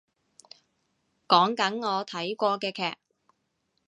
[1.27, 2.97] 講緊我睇過嘅劇